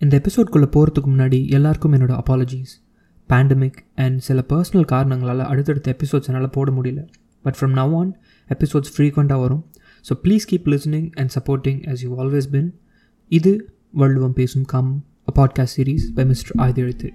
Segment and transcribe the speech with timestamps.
[0.00, 2.74] இந்த எபிசோட்குள்ளே போகிறதுக்கு முன்னாடி எல்லாருக்கும் என்னோட அப்பாலஜிஸ்
[3.28, 7.00] பேண்டமிக் அண்ட் சில பர்சனல் காரணங்களால் அடுத்தடுத்த எபிசோட்ஸ் என்னால் போட முடியல.
[7.44, 8.12] But from now on
[8.48, 9.64] episodes ஃப்ரீக்வெண்ட்டாக வரும்.
[10.04, 12.70] So please keep listening and supporting as you always been
[13.32, 13.52] இது
[13.94, 17.10] வள்ளுவம் பேசும் come a podcast series by mister Ayudhaezhuthu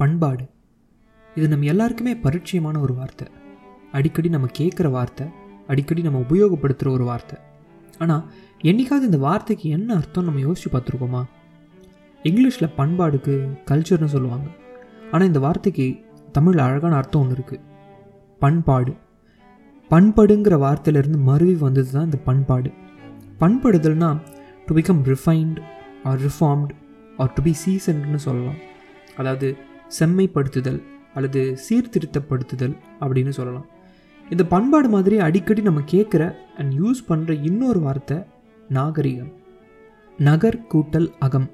[0.00, 0.44] பண்பாடு.
[1.36, 3.26] இது நம்ம எல்லாருக்குமே பரிச்சயமான ஒரு வார்த்தை.
[3.96, 5.26] அடிக்கடி நம்ம கேட்குற வார்த்தை
[5.72, 7.36] அடிக்கடி நம்ம உபயோகப்படுத்துகிற ஒரு வார்த்தை.
[8.02, 8.24] ஆனால்
[8.70, 11.22] என்னைக்காவது இந்த வார்த்தைக்கு என்ன அர்த்தம் நம்ம யோசிச்சு பார்த்துருக்கோமா?
[12.20, 13.34] இங்கிலீஷில் பண்பாடுக்கு
[13.70, 14.48] கல்ச்சர்னு சொல்லுவாங்க.
[15.12, 15.86] ஆனால் இந்த வார்த்தைக்கு
[16.36, 17.64] தமிழில் அழகான அர்த்தம் ஒன்று இருக்குது
[18.40, 18.92] பண்பாடு.
[19.90, 22.70] பண்படுங்கிற வார்த்தையிலேருந்து மருவி வந்தது தான் இந்த பண்பாடு.
[23.40, 24.10] பண்படுதல்னா
[24.66, 25.58] to become refined
[26.10, 26.74] or reformed
[27.22, 28.60] or to be சீசன்ட்னு சொல்லலாம்.
[29.20, 29.48] அதாவது
[29.98, 30.80] செம்மைப்படுத்துதல்
[31.14, 33.66] அல்லது சீர்திருத்தப்படுத்துதல் அப்படின்னு சொல்லலாம்.
[34.30, 38.18] இந்த பண்பாடு மாதிரி அடிக்கடி நம்ம கேட்குற அண்ட் யூஸ் பண்ணுற இன்னொரு வார்த்தை
[38.68, 39.32] நாகரிகம்.
[40.18, 41.48] நகர் கூட்டல் அகம்.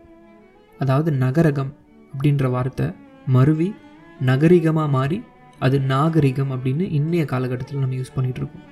[0.79, 1.73] அதாவது நகரகம்
[2.13, 2.87] அப்படின்ற வார்த்தை
[3.27, 3.75] மருவி
[4.21, 5.23] நகரிகமாக மாறி
[5.59, 8.65] அது நாகரிகம் அப்படின்னு இன்றைய காலகட்டத்தில் நம்ம யூஸ் பண்ணிகிட்டு இருக்கோம்.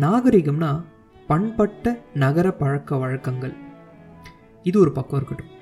[0.00, 0.70] நாகரிகம்னா
[1.26, 3.54] பண்பட்ட நகர பழக்க வழக்கங்கள்.
[4.62, 5.52] இது ஒரு பக்கம் இருக்கட்டும்.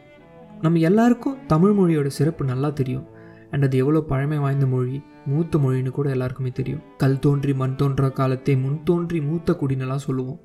[0.60, 3.06] நம்ம எல்லாருக்கும் தமிழ் மொழியோட சிறப்பு நல்லா தெரியும்.
[3.52, 4.96] அண்ட் அது எவ்வளோ பழமை வாய்ந்த மொழி?
[5.26, 6.82] மூத்த மொழின்னு கூட எல்லாருக்குமே தெரியும்.
[6.96, 10.40] கல் தோன்றி மண் தோன்ற காலத்தை முன் தோன்றி மூத்த குடினெல்லாம் சொல்லுவோம்.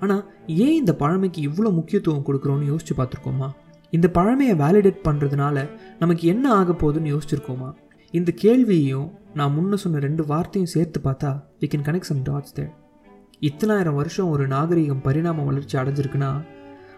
[0.00, 3.48] ஆனால் ஏன் இந்த பழமைக்கு இவ்வளோ முக்கியத்துவம் கொடுக்குறோன்னு யோசிச்சு பார்த்துருக்கோமா?
[3.92, 5.56] இந்த பழமையை வேலிடேட் பண்ணுறதுனால
[5.98, 7.70] நமக்கு என்ன ஆக போகுதுன்னு யோசிச்சிருக்கோமா?
[8.14, 12.72] இந்த கேள்வியையும் நான் முன்ன சொன்ன ரெண்டு வார்த்தையும் சேர்த்து பார்த்தா we can connect some dots there
[13.40, 16.32] இத்தனாயிரம் வருஷம் ஒரு நாகரிகம் பரிணாம வளர்ச்சி அடைஞ்சிருக்குன்னா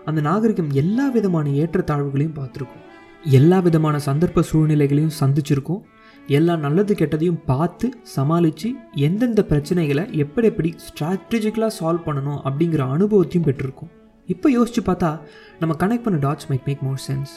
[0.05, 2.85] அந்த நாகரிகம் எல்லா விதமான ஏற்றத்தாழ்வுகளையும் பார்த்துருக்கும்.
[3.33, 5.83] எல்லா விதமான சந்தர்ப்ப சூழ்நிலைகளையும் சந்திச்சிருக்கோம்.
[6.29, 8.69] எல்லா நல்லது கெட்டதையும் பார்த்து சமாளித்து
[9.07, 13.91] எந்தெந்த பிரச்சனைகளை எப்படி எப்படி ஸ்ட்ராட்டஜிக்கலாக சால்வ் பண்ணணும் அப்படிங்கிற அனுபவத்தையும் பெற்றிருக்கோம்.
[14.29, 15.11] இப்போ யோசிச்சு பார்த்தா
[15.61, 17.33] நம்ம கனெக்ட் பண்ண dots might make more sense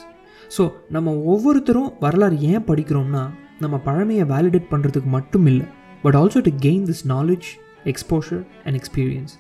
[0.58, 3.24] so நம்ம ஒவ்வொருத்தரும் வரலாறு ஏன் படிக்கிறோம்னா
[3.60, 5.66] நம்ம பழமையை வேலிடேட் பண்ணுறதுக்கு மட்டும் இல்லை
[6.02, 7.48] but also to gain this knowledge
[7.86, 9.36] exposure and experience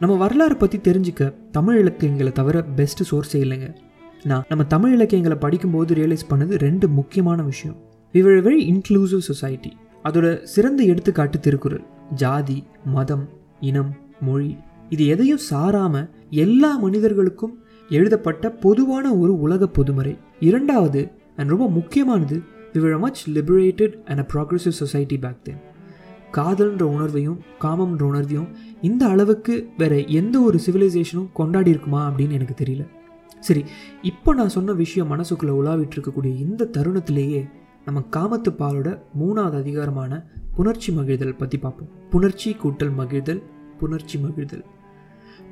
[0.00, 3.68] நம்ம வரலாறு பற்றி தெரிஞ்சுக்க தமிழ் இலக்கியங்களை தவிர பெஸ்ட்டு சோர்ஸே இல்லைங்க.
[4.26, 7.76] நான் நம்ம தமிழ் இலக்கியங்களை படிக்கும்போது ரியலைஸ் பண்ணது ரெண்டு முக்கியமான விஷயம்.
[8.12, 11.84] விவர் வெரி இன்க்ளூசிவ் சொசைட்டி அதோட சிறந்த எடுத்துக்காட்டு திருக்குறள்.
[12.14, 13.28] ஜாதி மதம்
[13.60, 14.56] இனம் மொழி
[14.88, 17.54] இது எதையும் சாராம எல்லா மனிதர்களுக்கும்
[17.88, 20.18] எழுதப்பட்ட பொதுவான ஒரு உலக பொதுமறை.
[20.40, 22.42] இரண்டாவது அண்ட் ரொம்ப முக்கியமானது
[22.72, 25.62] we were much liberated and a progressive society back then
[26.32, 28.48] காதல்ன்ற உணர்வையும் காமம்ன்ற உணர்வையும்
[28.82, 32.94] இந்த அளவுக்கு வேற எந்த ஒரு சிவிலைசேஷனும் கொண்டாடி இருக்குமா அப்படின்னு எனக்கு தெரியல.
[33.40, 33.64] சரி
[34.02, 37.48] இப்போ நான் சொன்ன விஷயம் மனசுக்குள்ளே உலாவிட்டு இருக்கக்கூடிய இந்த தருணத்திலேயே
[37.84, 40.26] நம்ம காமத்து பாலோட மூணாவது அதிகாரமான
[40.56, 41.88] புணர்ச்சி மகிழ்தல் பற்றி பார்ப்போம்.
[42.10, 43.42] புணர்ச்சி கூட்டல் மகிழ்தல்
[43.80, 44.64] புணர்ச்சி மகிழ்தல்.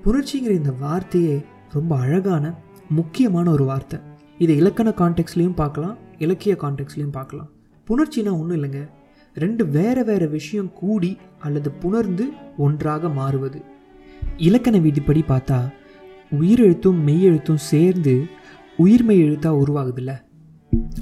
[0.04, 2.54] புணர்ச்சிங்கிற இந்த வார்த்தையே ரொம்ப அழகான
[2.88, 3.98] முக்கியமான ஒரு வார்த்தை.
[4.38, 7.50] இதை இலக்கண கான்டெக்ட்லேயும் பார்க்கலாம் இலக்கிய கான்டெக்ட்லேயும் பார்க்கலாம்.
[7.88, 8.88] புணர்ச்சினா ஒன்றும் இல்லைங்க.
[9.34, 13.62] ரெண்டு வேறு வேறு விஷயம் கூடி அல்லது புணர்ந்து ஒன்றாக மாறுவது.
[14.36, 15.70] இலக்கண விதிப்படி பார்த்தா
[16.40, 18.24] உயிரெழுத்தும் மெய்யெழுத்தும் சேர்ந்து
[18.78, 20.12] உயிர்மெய் எழுத்தாக உருவாகுதுல்ல?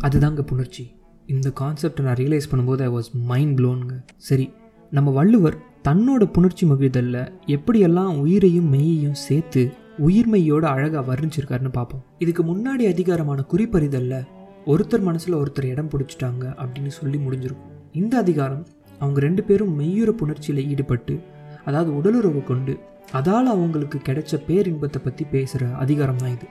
[0.00, 0.84] அதுதாங்க புணர்ச்சி.
[1.26, 4.50] இந்த கான்செப்டை நான் ரியலைஸ் பண்ணும்போது ஐ வாஸ் மைண்ட் ப்ளோனுங்க சரி
[4.90, 5.56] நம்ம வள்ளுவர்
[5.88, 14.26] தன்னோட புணர்ச்சி மகிழ்தலில் எப்படியெல்லாம் உயிரையும் மெய்யையும் சேர்த்து உயிர்மையோட அழகாக வர்ணிச்சிருக்காருன்னு பார்ப்போம் இதுக்கு முன்னாடி அதிகாரமான குறிப்பறிதலில்
[14.66, 17.72] ஒருத்தர் மனசில் ஒருத்தர் இடம் பிடிச்சிட்டாங்க அப்படின்னு சொல்லி முடிஞ்சிருக்கும்.
[17.92, 18.66] இந்த அதிகாரம்
[18.98, 21.20] அவங்க ரெண்டு பேரும் மெய்யுற புணர்ச்சியில் ஈடுபட்டு
[21.64, 22.78] அதாவது உடலுறவு கொண்டு
[23.12, 26.46] அதால் அவங்களுக்கு கிடைச்ச பேரின்பத்தை பற்றி பேசுகிற அதிகாரம் தான் இது.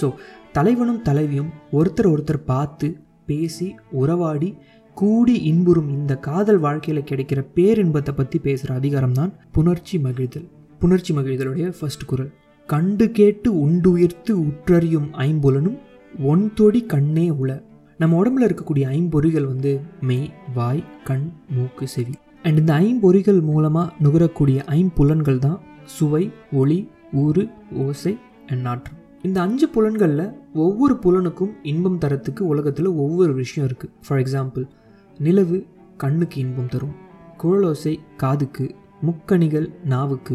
[0.00, 0.06] ஸோ
[0.52, 2.88] தலைவனும் தலைவியும் ஒருத்தர் ஒருத்தர் பார்த்து
[3.26, 3.66] பேசி
[4.02, 4.48] உறவாடி
[4.96, 10.48] கூடி இன்புறும் இந்த காதல் வாழ்க்கையில் கிடைக்கிற பேரின்பத்தை பற்றி பேசுகிற அதிகாரம் தான் புணர்ச்சி மகிழ்தல்.
[10.80, 12.30] புணர்ச்சி மகிழ்தலுடைய ஃபர்ஸ்ட் குரல்.
[12.68, 15.78] கண்டு கேட்டு உண்டுயிர்த்து உற்றறியும் ஐம்புலனும்
[16.32, 17.50] ஒன் தொடி கண்ணே உள.
[18.00, 19.72] நம்ம உடம்புல இருக்கக்கூடிய ஐம்பொறிகள் வந்து
[20.08, 21.26] மெய் வாய் கண்
[21.56, 22.14] மூக்கு செவி.
[22.42, 25.58] அண்ட் இந்த ஐம்பொறிகள் மூலமாக நுகரக்கூடிய ஐம்புலன்கள் தான்
[25.92, 26.78] சுவை ஒளி
[27.14, 27.42] ஊறு
[27.84, 28.12] ஓசை
[28.46, 30.24] அண்ட் நாற்றம் இந்த அஞ்சு புலன்களில்
[30.54, 34.64] ஒவ்வொரு புலனுக்கும் இன்பம் தரத்துக்கு உலகத்தில் ஒவ்வொரு விஷயம் இருக்குது ஃபார் எக்ஸாம்பிள்
[35.18, 35.58] நிலவு
[35.96, 36.94] கண்ணுக்கு இன்பம் தரும்
[37.42, 38.66] குழலோசை காதுக்கு
[39.00, 40.34] முக்கணிகள் நாவுக்கு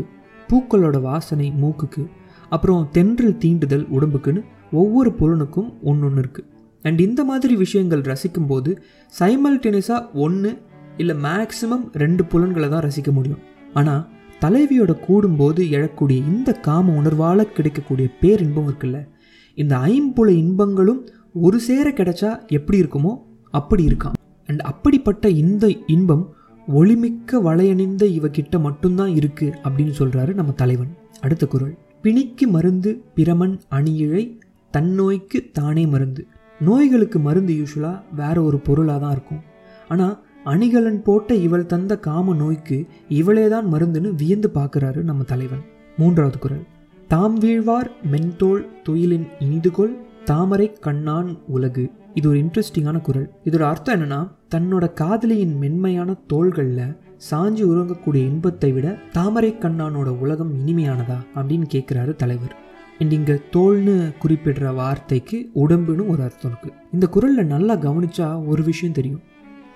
[0.49, 2.03] பூக்களோட வாசனை மூக்குக்கு
[2.51, 6.47] அப்புறம் தென்றல் தீண்டுதல் உடம்புக்குன்னு ஒவ்வொரு புலனுக்கும் ஒன்று ஒன்று இருக்குது
[6.85, 8.71] அண்ட் இந்த மாதிரி விஷயங்கள் ரசிக்கும்போது
[9.13, 10.51] சைமல்டேனியஸாக ஒன்று
[10.97, 13.41] இல்லை மேக்சிமம் ரெண்டு புலன்களை தான் ரசிக்க முடியும்.
[13.73, 14.03] ஆனால்
[14.41, 19.07] தலைவியோட கூடும்போது எழக்கூடிய இந்த காம உணர்வால் கிடைக்கக்கூடிய பேரின்பம் இருக்குல்ல.
[19.55, 23.17] இந்த ஐம்புல இன்பங்களும் ஒரு சேர கிடைச்சா எப்படி இருக்குமோ
[23.51, 24.13] அப்படி இருக்கான்
[24.45, 26.33] அண்ட் அப்படிப்பட்ட இந்த இன்பம்
[26.75, 30.87] ஒளிமிக்க வளையணிந்த இவகிட்ட மட்டும்தான் இருக்கு அப்படின்னு சொல்றாரு நம்ம தலைவன்.
[31.21, 31.77] அடுத்த குரல்.
[32.01, 34.39] பிணிக்கு மருந்து பிரமன் அணியிழை
[34.77, 36.27] தன்னோய்க்கு தானே மருந்து.
[36.59, 39.41] நோய்களுக்கு மருந்து யூஸ்வலாக வேற ஒரு பொருளாக தான் இருக்கும்.
[39.89, 42.77] ஆனால் அணிகலன் போட்ட இவள் தந்த காம நோய்க்கு
[43.09, 45.63] இவளேதான் மருந்துன்னு வியந்து பார்க்குறாரு நம்ம தலைவன்.
[45.97, 46.63] மூன்றாவது குரல்.
[47.07, 51.85] தாம் வீழ்வார் மென்தோல் துயிலின் இனிதுகொள் தாமரை கண்ணான் உலகு.
[52.13, 53.27] இது ஒரு இன்ட்ரெஸ்டிங்கான குரல்.
[53.45, 54.21] இதோட அர்த்தம் என்னன்னா
[54.55, 56.95] தன்னோட காதலியின் மென்மையான தோள்களில்
[57.29, 62.55] சாஞ்சி உறங்கக்கூடிய இன்பத்தை விட தாமரை கண்ணானோட உலகம் இனிமையானதா அப்படின்னு கேட்குறாரு தலைவர்.
[62.99, 68.97] அண்ட் இங்கே தோல்னு குறிப்பிடுற வார்த்தைக்கு உடம்புன்னு ஒரு அர்த்தம் இருக்குது இந்த குரலில் நல்லா கவனிச்சா ஒரு விஷயம்
[68.99, 69.23] தெரியும்.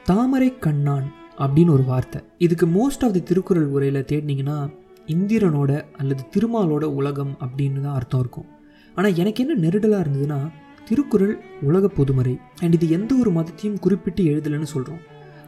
[0.10, 1.08] தாமரை கண்ணான்
[1.44, 2.20] அப்படின்னு ஒரு வார்த்தை.
[2.46, 4.58] இதுக்கு மோஸ்ட் ஆஃப் தி திருக்குறள் உரையில் தேடினீங்கன்னா
[5.08, 8.48] இந்திரனோட அல்லது திருமாலோட உலகம் அப்படின்னு தான் அர்த்தம் இருக்கும்.
[8.98, 10.40] ஆனால் எனக்கு என்ன நெருடலாக இருந்ததுன்னா
[10.90, 11.36] திருக்குறள்
[11.70, 12.34] உலக பொதுமறை.
[12.62, 15.02] அண்ட் இது எந்த ஒரு மதத்தையும் குறிப்பிட்டு எழுதலைன்னு சொல்கிறோம்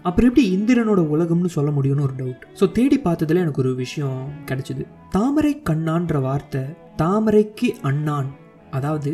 [0.08, 4.84] அப்புறம் எப்படி இந்திரனோட உலகம்னு சொல்ல முடியும்னு ஒரு டவுட் ஸோ தேடி பார்த்ததுல எனக்கு ஒரு விஷயம் கிடைச்சிது.
[5.10, 6.64] தாமரை கண்ணான்ற வார்த்தை
[7.02, 8.30] தாமரைக்கு அண்ணான்.
[8.78, 9.12] அதாவது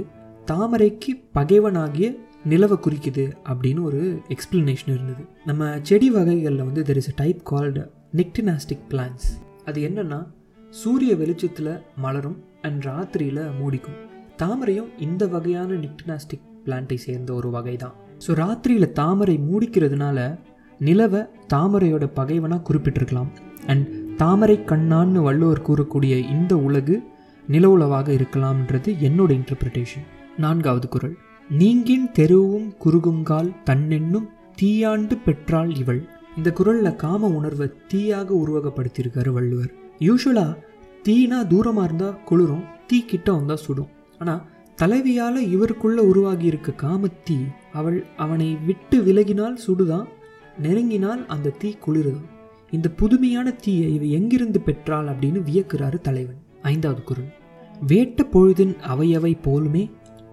[0.51, 2.07] தாமரைக்கு பகைவனாகிய
[2.45, 5.23] நிலவை குறிக்குது அப்படின்னு ஒரு எக்ஸ்பிளனேஷன் இருந்தது.
[5.45, 9.27] நம்ம செடி வகைகளில் வந்து there is a type called nyctinastic plants
[9.65, 10.27] அது என்னன்னா
[10.69, 13.97] சூரிய வெளிச்சத்தில் மலரும் அண்ட் ராத்திரியில் மூடிக்கும்.
[14.37, 17.95] தாமரையும் இந்த வகையான நிக்டினாஸ்டிக் பிளான்ட்டை சேர்ந்த ஒரு வகை தான்
[18.27, 20.39] ஸோ ராத்திரியில் தாமரை மூடிக்கிறதுனால
[20.79, 21.21] நிலவை
[21.53, 23.31] தாமரையோட பகைவனாக குறிப்பிட்டிருக்கலாம்.
[23.67, 27.03] அண்ட் தாமரை கண்ணான்னு வள்ளுவர் கூறக்கூடிய இந்த உலகு
[27.47, 30.07] நில உலவாக இருக்கலாம்ன்றது என்னோட இன்டர்பிரிட்டேஷன்
[30.37, 31.17] நான்காவது குரல்.
[31.49, 34.25] நீங்கின் தெருவும் குறுகுங்கால் தன்னென்னும்
[34.61, 36.07] தீயாண்டு பெற்றாள் இவள்.
[36.37, 39.71] இந்த குரலில் காம உணர்வை தீயாக உருவகப்படுத்தியிருக்காரு வள்ளுவர்.
[39.99, 40.57] யூஸ்வலாக
[41.03, 43.87] தீனா தூரமாக இருந்தால் குளிரும் தீ கிட்ட வந்தால் சுடும்.
[44.19, 44.43] ஆனால்
[44.77, 47.39] தலைவியால் இவருக்குள்ளே உருவாகி இருக்க காமத்தீ
[47.73, 50.05] அவள் அவனை விட்டு விலகினால் சுடுதான்
[50.63, 52.27] நெருங்கினால் அந்த தீ குளிருதான்.
[52.71, 56.39] இந்த புதுமையான தீயை இவ எங்கிருந்து பெற்றாள் அப்படின்னு வியக்கிறாரு தலைவன்.
[56.61, 57.29] ஐந்தாவது குரல்.
[57.87, 59.89] வேட்ட பொழுதின் அவையவை போலுமே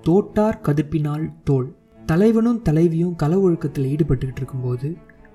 [0.06, 1.68] தோட்டார் கதுப்பினால் தோல்.
[2.06, 4.88] தலைவனும் தலைவியும் கல ஒழுக்கத்தில் ஈடுபட்டுக்கிட்டு இருக்கும்போது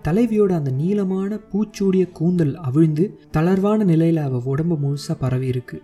[0.03, 3.03] தலைவியோட அந்த நீளமான பூச்சூடிய கூந்தல் அவிழ்ந்து
[3.37, 5.77] தளர்வான நிலையில் அவள் உடம்பு முழுசாக பரவி இருக்கு.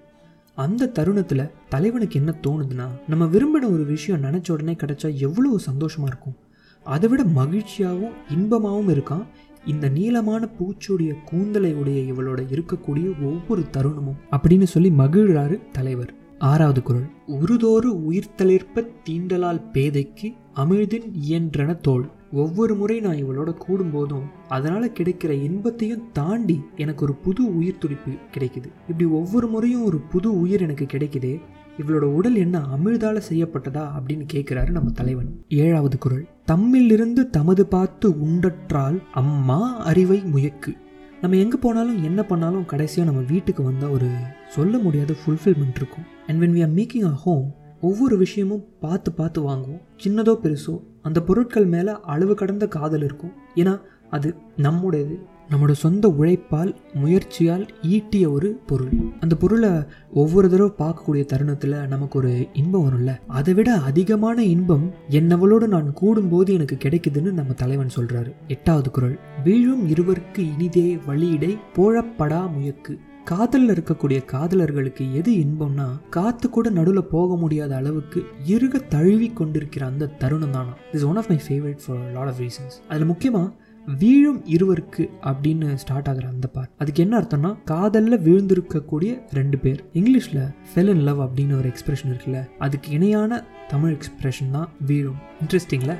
[0.57, 6.37] அந்த தருணத்தில் தலைவனுக்கு என்ன தோணுதுன்னா நம்ம விரும்பின ஒரு விஷயம் நினச்ச உடனே கிடைச்சா எவ்வளோ சந்தோஷமாக இருக்கும்.
[6.85, 9.25] அதை விட மகிழ்ச்சியாகவும் இன்பமாகவும் இருக்கான்
[9.65, 16.13] இந்த நீளமான பூச்சுடைய கூந்தலை உடைய இவளோட இருக்கக்கூடிய ஒவ்வொரு தருணமும் அப்படின்னு சொல்லி மகிழ்றாரு தலைவர்.
[16.39, 17.09] ஆறாவது குரல்.
[17.27, 22.09] உருதோறு உயிர்த்தளிர்ப்ப தீண்டலால் பேதைக்கு அமிழ்தின் இயன்றன தோல்.
[22.31, 28.65] ஒவ்வொரு முறை நான் இவளோட கூடும்போதும் அதனால் கிடைக்கிற இன்பத்தையும் தாண்டி எனக்கு ஒரு புது உயிர் துடிப்பு கிடைக்குது.
[28.89, 31.41] இப்படி ஒவ்வொரு முறையும் ஒரு புது உயிர் எனக்கு கிடைக்குது
[31.77, 35.43] இவளோட உடல் என்ன அமிழ்தால செய்யப்பட்டதா அப்படின்னு கேட்கிறாரு நம்ம தலைவன்.
[35.49, 36.27] ஏழாவது குரல்.
[36.51, 40.77] தம்மிலிருந்து தமது பார்த்து உண்டற்றால் அம்மா அறிவை முயக்கு.
[41.21, 44.09] நம்ம எங்கே போனாலும் என்ன பண்ணாலும் கடைசியாக நம்ம வீட்டுக்கு வந்தால் ஒரு
[44.47, 46.05] சொல்ல முடியாத ஃபுல்ஃபில்மெண்ட் இருக்கும்.
[46.27, 47.45] And when we are making a home
[47.81, 49.81] ஒவ்வொரு விஷயமும் பார்த்து பார்த்து வாங்குவோம்.
[50.03, 53.33] சின்னதோ பெருசோ அந்த பொருட்கள் மேலே அளவு கடந்த காதல் இருக்கும்.
[53.55, 53.73] ஏன்னா
[54.09, 55.17] அது நம்முடையது.
[55.49, 58.89] நம்மளோட சொந்த உழைப்பால் முயற்சியால் ஈட்டிய ஒரு பொருள்.
[59.19, 59.69] அந்த பொருளை
[60.13, 63.17] ஒவ்வொரு தடவை பார்க்கக்கூடிய தருணத்தில் நமக்கு ஒரு இன்பம் வரும்ல?
[63.27, 69.19] அதை விட அதிகமான இன்பம் என்னவளோடு நான் கூடும்போது எனக்கு கிடைக்குதுன்னு நம்ம தலைவன் சொல்கிறாரு எட்டாவது குரல்.
[69.43, 72.97] வீழும் இருவருக்கு இனிதே வழியிடை போழப்படா முயக்கு.
[73.23, 80.05] காதலில் இருக்கக்கூடிய காதலர்களுக்கு எது இன்பம்னா காத்து கூட நடுவில் போக முடியாத அளவுக்கு இருக தழுவி கொண்டிருக்கிற அந்த
[80.05, 80.73] தருணம் தானா.
[80.91, 83.51] Is one of my favourite for lot of reasons அதில் முக்கியமாக
[83.95, 89.85] வீழும் இருவருக்கு அப்படின்னு ஸ்டார்ட் ஆகுற அந்த பார்ட் அதுக்கு என்ன அர்த்தம்னா காதலில் விழுந்திருக்கக்கூடிய ரெண்டு பேர்.
[89.93, 95.15] இங்கிலீஷில் ஃபெல் இன் லவ் அப்படின்னு ஒரு எக்ஸ்பிரஷன் இருக்குல்ல அதுக்கு இணையான தமிழ் எக்ஸ்பிரஷன் தான் வீழும்.
[95.43, 95.95] இன்ட்ரெஸ்டிங்ல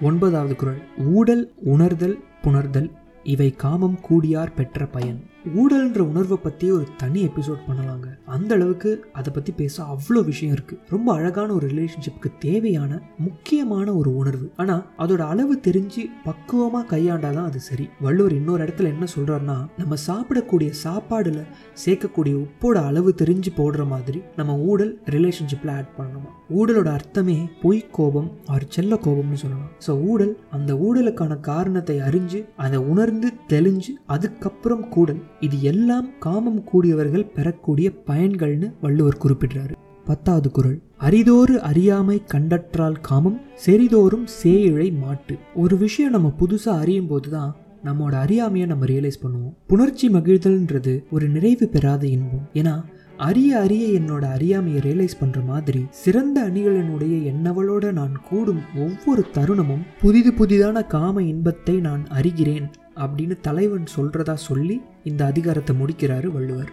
[0.00, 0.82] ஒன்பதாவது குரல்.
[1.04, 2.90] ஊடல் உணர்தல் புணர்தல்
[3.22, 5.22] இவை காமம் கூடியார் பெற்ற பயன்.
[5.54, 8.06] ஊழல்ன்ற உணர்வை பற்றி ஒரு தனி எபிசோட் பண்ணலாங்க.
[8.24, 14.16] அந்த அளவுக்கு அதை பற்றி பேச அவ்வளோ விஷயம் இருக்குது ரொம்ப அழகான ஒரு ரிலேஷன்ஷிப்புக்கு தேவையான முக்கியமான ஒரு
[14.16, 14.52] உணர்வு.
[14.56, 17.88] ஆனால் அதோட அளவு தெரிஞ்சு பக்குவமாக கையாண்டாதான் அது சரி.
[18.00, 21.42] வள்ளுவர் இன்னொரு இடத்துல என்ன சொல்கிறாருன்னா நம்ம சாப்பிடக்கூடிய சாப்பாடில்
[21.84, 26.30] சேர்க்கக்கூடிய உப்போட அளவு தெரிஞ்சு போடுற மாதிரி நம்ம ஊழல் ரிலேஷன்ஷிப்பில் ஆட் பண்ணணுமா?
[26.50, 29.70] ஊழலோட அர்த்தமே பொய் கோபம் அவர் செல்ல கோபம்னு சொல்லலாம்.
[29.86, 35.22] ஸோ ஊழல் அந்த ஊழலுக்கான காரணத்தை அறிஞ்சு அதை உணர்ந்து தெளிஞ்சு அதுக்கப்புறம் கூடல்.
[35.40, 39.72] இது எல்லாம் காமம் கூடியவர்கள் பெறக்கூடிய பயன்கள்னு வள்ளுவர் குறிப்பிடுறாரு.
[40.04, 40.82] பத்தாவது குரல்.
[41.00, 45.36] அரிதோறு அறியாமை கண்டற்றால் காமம் செறிதோறும் சேயிழை மாட்டு.
[45.54, 49.54] ஒரு விஷயம் நம்ம புதுசாக அறியும் போது தான் நம்மோட அறியாமையை நம்ம ரியலைஸ் பண்ணுவோம்.
[49.66, 52.48] புணர்ச்சி மகிழ்தல்ன்றது ஒரு நிறைவு பெறாத இன்பம்.
[52.52, 52.84] ஏன்னா
[53.16, 60.32] அறிய அறிய என்னோட அறியாமையை ரியலைஸ் பண்ணுற மாதிரி சிறந்த அணிகளினுடைய என்னவளோட நான் கூடும் ஒவ்வொரு தருணமும் புதிது
[60.32, 66.70] புதிதான காம இன்பத்தை நான் அறிகிறேன் அப்படின்னு தலைவன் சொல்கிறதா சொல்லி இந்த அதிகாரத்தை முடிக்கிறாரு வள்ளுவர்.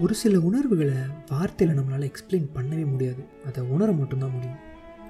[0.00, 0.94] ஒரு சில உணர்வுகளை
[1.30, 3.24] வார்த்தையில் நம்மளால் எக்ஸ்பிளைன் பண்ணவே முடியாது.
[3.46, 4.58] அதை உணர மட்டும்தான் முடியும்.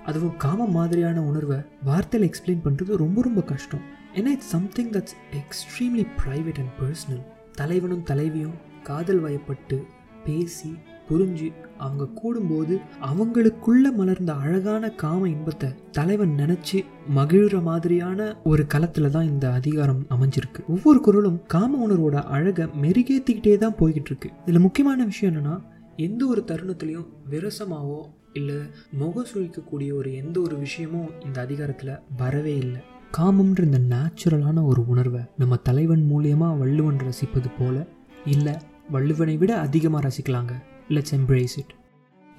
[0.04, 3.80] அதுவும் காமம் மாதிரியான உணர்வை வார்த்தையில் எக்ஸ்பிளைன் பண்ணுறது ரொம்ப ரொம்ப கஷ்டம்.
[4.14, 9.84] ஏன்னா it's something that's extremely private and personal தலைவனும் தலைவியும் காதல் வயப்பட்டு
[10.24, 10.74] பேசி
[11.08, 16.84] புரிஞ்சு அவங்க கூடும்போது அவங்களுக்குள்ள மலர்ந்த அழகான காம இன்பத்தை தலைவன் நினைச்சு
[17.16, 20.66] மகிழ்ற மாதிரியான ஒரு களத்துல தான் இந்த அதிகாரம் அமைஞ்சிருக்கு.
[20.68, 25.60] ஒவ்வொரு குரலும் காம உணர்வோட அழகை மெருகேத்திக்கிட்டே தான் போய்கிட்டு இருக்கு இதுல முக்கியமான விஷயம் என்னன்னா
[25.96, 28.00] எந்த ஒரு தருணத்துலையும் விரசமாவோ
[28.32, 28.56] இல்லை
[28.92, 32.80] முக சுழிக்கக்கூடிய ஒரு எந்த ஒரு விஷயமும் இந்த அதிகாரத்தில் வரவே இல்லை.
[33.18, 37.86] காமம்ன்ற இந்த நேச்சுரலான ஒரு உணர்வை நம்ம தலைவன் மூலியமாக வள்ளுவன் ரசிப்பது போல
[38.24, 38.52] இல்லை
[38.92, 40.52] வள்ளுவனை விட அதிகமாக ரசிக்கலாங்க.
[40.88, 41.74] Let's embrace it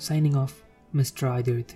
[0.09, 0.51] signing off
[0.91, 1.75] mister Ayudhaezhuthu